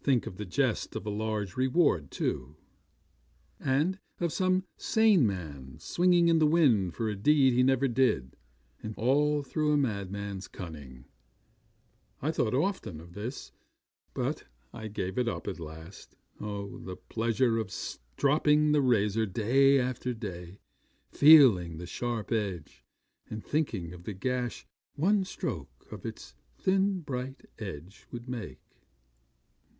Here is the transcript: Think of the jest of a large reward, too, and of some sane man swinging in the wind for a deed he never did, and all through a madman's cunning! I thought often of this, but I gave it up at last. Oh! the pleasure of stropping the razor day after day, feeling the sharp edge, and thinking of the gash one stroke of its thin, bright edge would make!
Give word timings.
Think 0.00 0.26
of 0.26 0.36
the 0.36 0.44
jest 0.44 0.94
of 0.96 1.06
a 1.06 1.10
large 1.10 1.56
reward, 1.56 2.10
too, 2.10 2.56
and 3.58 3.98
of 4.20 4.34
some 4.34 4.64
sane 4.76 5.26
man 5.26 5.78
swinging 5.78 6.28
in 6.28 6.38
the 6.38 6.46
wind 6.46 6.92
for 6.92 7.08
a 7.08 7.16
deed 7.16 7.54
he 7.54 7.62
never 7.62 7.88
did, 7.88 8.36
and 8.82 8.94
all 8.98 9.42
through 9.42 9.72
a 9.72 9.78
madman's 9.78 10.46
cunning! 10.46 11.06
I 12.20 12.32
thought 12.32 12.52
often 12.52 13.00
of 13.00 13.14
this, 13.14 13.50
but 14.12 14.44
I 14.74 14.88
gave 14.88 15.16
it 15.16 15.26
up 15.26 15.48
at 15.48 15.58
last. 15.58 16.14
Oh! 16.38 16.76
the 16.80 16.96
pleasure 16.96 17.56
of 17.56 17.70
stropping 17.70 18.72
the 18.72 18.82
razor 18.82 19.24
day 19.24 19.80
after 19.80 20.12
day, 20.12 20.58
feeling 21.12 21.78
the 21.78 21.86
sharp 21.86 22.30
edge, 22.30 22.84
and 23.30 23.42
thinking 23.42 23.94
of 23.94 24.04
the 24.04 24.12
gash 24.12 24.66
one 24.96 25.24
stroke 25.24 25.86
of 25.90 26.04
its 26.04 26.34
thin, 26.58 27.00
bright 27.00 27.48
edge 27.58 28.04
would 28.12 28.28
make! 28.28 28.58